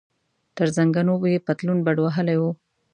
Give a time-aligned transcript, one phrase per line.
[0.57, 2.43] تر زنګنو یې پتلون بډ وهلی و.